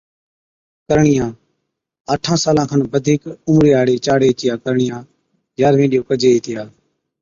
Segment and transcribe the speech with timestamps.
[0.87, 1.31] ڪرڻِيان،
[2.13, 5.03] آٺان سالان کن بڌِيڪ عمري ھاڙِي چاڙي (ڇوھِرِي) چِيا ڪرڻِيان
[5.59, 6.63] يارھوي ڏيئو ڪجي ھِتيا